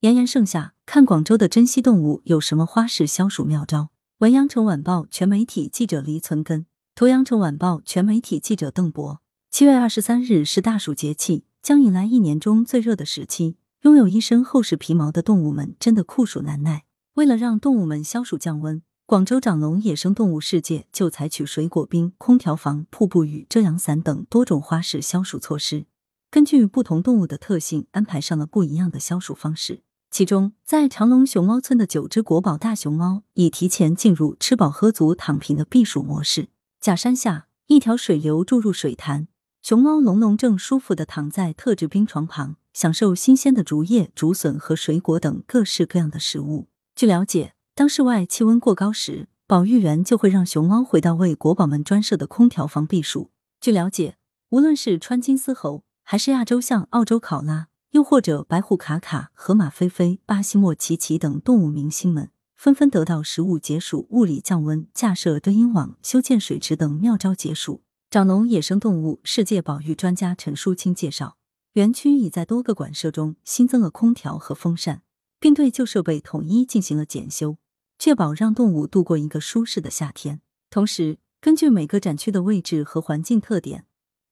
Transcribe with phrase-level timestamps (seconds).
[0.00, 3.88] 炎炎盛夏，看广州的珍稀动物有什么花式消暑妙招？
[4.18, 9.20] 文阳城晚报全媒体记者黎存根，图阳城晚报全媒体记者邓博。
[9.50, 13.56] 七月二十三日是大暑节气，将迎来一年中最热的时期。
[13.82, 16.84] 拥有一身厚实皮毛的动物们真的酷暑难耐。
[17.14, 25.86] 为了让动物们消暑降温，广州长隆野生动物世界就采取水果冰、空调房、瀑布雨、遮阳伞等多种花式消暑措施，
[26.30, 29.82] 根据不同动物的特性安排上了不一样的消暑方式。
[30.10, 36.48] 其中，在长隆熊猫村的九只国宝大熊猫已提前进入吃饱喝足躺平的避暑模式。
[36.80, 39.28] 假山下，一条水流注入水潭，
[39.62, 46.68] 熊猫龙龙正舒服的躺在特制冰床旁，享受新鲜的竹叶、竹笋和水果等各式各样的食物。
[46.96, 53.30] 据了解，当室外气温过高时，保育员就会让熊猫回到为国宝们专设的空调房避暑。
[53.60, 54.16] 据了解，
[54.50, 57.68] 无论是川金丝猴，还是亚洲象、澳洲考拉。
[57.98, 67.82] 又或者白虎卡卡、河马菲菲、巴西莫奇奇等动物明星们，纷纷得到食物解暑、物理降温、架设遮阴网、修建水池等妙招解暑。
[68.08, 71.38] 长隆野生动物世界保育专家陈淑清介绍，
[71.72, 75.02] 园区已在多个馆舍中新增了空调和风扇，
[75.40, 77.56] 并对旧设备统一进行了检修，
[77.98, 80.40] 确保让动物度过一个舒适的夏天。
[80.70, 83.86] 同时，根据每个展区的位置和环境特点。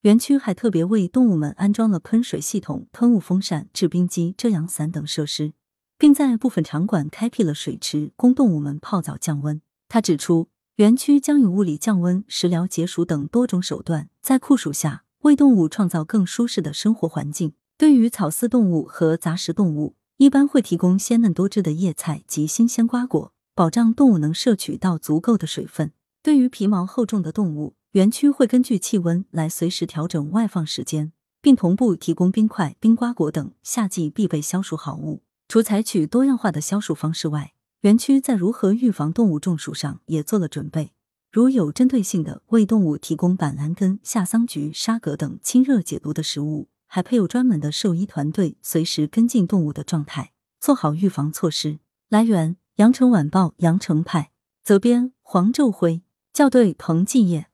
[0.07, 5.53] 园区还特别为动物们安装了喷水系统、喷雾风扇、制冰机、遮阳伞等设施，
[5.99, 9.61] 并在部分场馆开辟了水池，供动物们泡澡降温。
[9.89, 10.47] 他指出，
[10.77, 17.55] 园区将以物理降温、食疗解暑等多种手段，在酷暑下为动物创造更舒适的生活环境。
[17.77, 25.91] 对于草饲动物和杂食动物，一般会提供鲜嫩多汁的叶菜及新鲜瓜果，保障动物能摄取到足够的水分。
[26.23, 35.23] 对于皮毛厚重的动物，园区会根据气温来随时调整外放时间，并同步提供冰块、冰瓜果等夏季必备消暑好物。
[35.49, 40.93] 除采取多样化的消暑方式外，园区在如何预防动物中暑上也做了准备，
[41.33, 51.79] 如有针对性的为动物提供板蓝根、夏桑菊、沙葛等清热解毒的食物，还配有专门的兽医团队，随时跟进动物的状态，做好预防措施。
[52.11, 54.33] 来源：羊城晚报羊城派，
[54.63, 56.03] 责编：黄昼辉，
[56.35, 57.47] 校对：彭继业。